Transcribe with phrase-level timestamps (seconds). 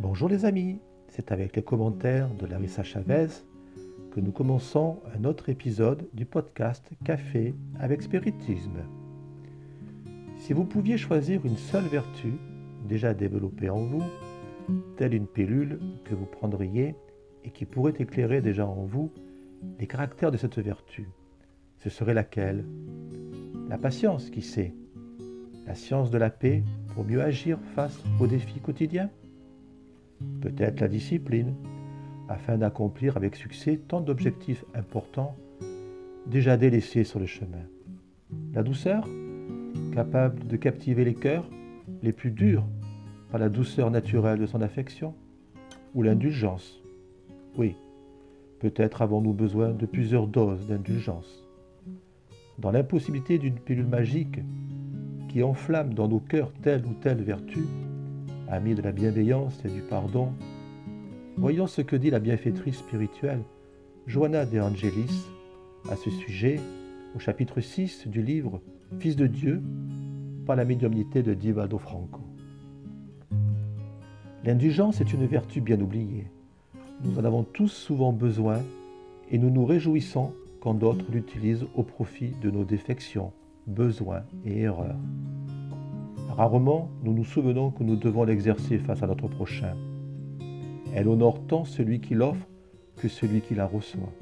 [0.00, 0.78] Bonjour les amis,
[1.08, 3.26] c'est avec les commentaires de Larissa Chavez
[4.10, 8.78] que nous commençons un autre épisode du podcast Café avec Spiritisme.
[10.38, 12.32] Si vous pouviez choisir une seule vertu
[12.88, 14.02] déjà développée en vous,
[14.96, 16.94] telle une pilule que vous prendriez
[17.44, 19.12] et qui pourrait éclairer déjà en vous
[19.78, 21.10] les caractères de cette vertu,
[21.76, 22.64] ce serait laquelle?
[23.68, 24.72] La patience, qui sait?
[25.66, 29.10] La science de la paix pour mieux agir face aux défis quotidiens?
[30.40, 31.54] Peut-être la discipline,
[32.28, 35.36] afin d'accomplir avec succès tant d'objectifs importants
[36.26, 37.64] déjà délaissés sur le chemin.
[38.54, 39.06] La douceur,
[39.92, 41.48] capable de captiver les cœurs
[42.02, 42.64] les plus durs
[43.30, 45.14] par la douceur naturelle de son affection,
[45.94, 46.80] ou l'indulgence.
[47.56, 47.74] Oui,
[48.60, 51.44] peut-être avons-nous besoin de plusieurs doses d'indulgence.
[52.58, 54.40] Dans l'impossibilité d'une pilule magique
[55.28, 57.64] qui enflamme dans nos cœurs telle ou telle vertu,
[58.50, 60.32] amis de la bienveillance et du pardon,
[61.36, 63.42] voyons ce que dit la bienfaitrice spirituelle
[64.06, 65.28] Joanna de Angelis
[65.88, 66.58] à ce sujet
[67.14, 68.60] au chapitre 6 du livre
[68.98, 69.62] Fils de Dieu
[70.46, 72.20] par la médiumnité de Divaldo Franco.
[74.44, 76.26] L'indulgence est une vertu bien oubliée.
[77.04, 78.62] Nous en avons tous souvent besoin
[79.30, 83.32] et nous nous réjouissons quand d'autres l'utilisent au profit de nos défections,
[83.68, 84.98] besoins et erreurs.
[86.36, 89.74] Rarement, nous nous souvenons que nous devons l'exercer face à notre prochain.
[90.94, 92.46] Elle honore tant celui qui l'offre
[92.96, 94.12] que celui qui la reçoit.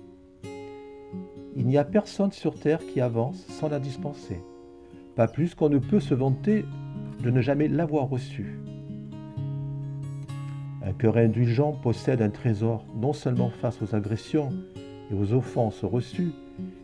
[1.57, 4.41] Il n'y a personne sur terre qui avance sans la dispenser,
[5.17, 6.65] pas plus qu'on ne peut se vanter
[7.23, 8.59] de ne jamais l'avoir reçue.
[10.83, 14.51] Un cœur indulgent possède un trésor non seulement face aux agressions
[15.11, 16.33] et aux offenses reçues,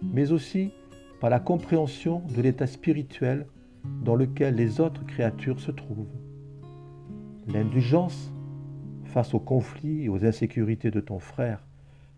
[0.03, 0.73] mais aussi
[1.21, 3.47] par la compréhension de l'état spirituel
[4.03, 6.07] dans lequel les autres créatures se trouvent.
[7.47, 8.33] L'indulgence
[9.05, 11.65] face aux conflits et aux insécurités de ton frère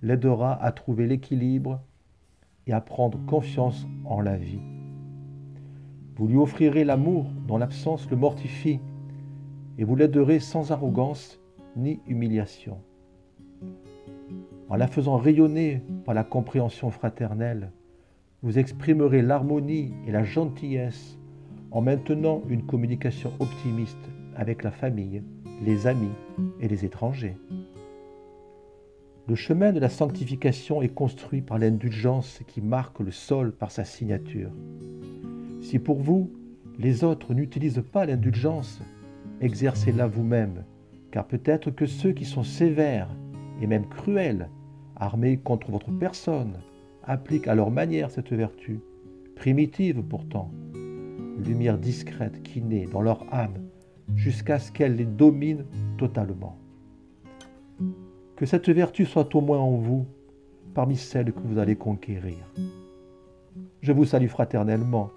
[0.02, 1.80] l'aidera à trouver l'équilibre
[2.66, 4.60] et à prendre confiance en la vie.
[6.16, 8.80] Vous lui offrirez l'amour dont l'absence le mortifie
[9.78, 11.38] et vous l'aiderez sans arrogance
[11.76, 12.78] ni humiliation.
[14.68, 17.70] En la faisant rayonner par la compréhension fraternelle,
[18.42, 21.18] vous exprimerez l'harmonie et la gentillesse
[21.76, 25.22] en maintenant une communication optimiste avec la famille,
[25.62, 26.14] les amis
[26.58, 27.36] et les étrangers.
[29.28, 33.84] Le chemin de la sanctification est construit par l'indulgence qui marque le sol par sa
[33.84, 34.50] signature.
[35.60, 36.30] Si pour vous,
[36.78, 38.80] les autres n'utilisent pas l'indulgence,
[39.42, 40.64] exercez-la vous-même,
[41.10, 43.14] car peut-être que ceux qui sont sévères
[43.60, 44.48] et même cruels,
[44.96, 46.54] armés contre votre personne,
[47.02, 48.80] appliquent à leur manière cette vertu,
[49.34, 50.50] primitive pourtant,
[51.38, 53.58] lumière discrète qui naît dans leur âme
[54.14, 55.64] jusqu'à ce qu'elle les domine
[55.98, 56.58] totalement.
[58.36, 60.06] Que cette vertu soit au moins en vous,
[60.74, 62.36] parmi celles que vous allez conquérir.
[63.80, 65.10] Je vous salue fraternellement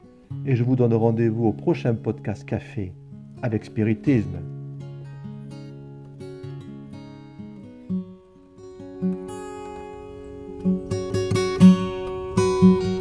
[0.46, 2.94] et je vous donne rendez-vous au prochain podcast café
[3.41, 4.59] avec spiritisme.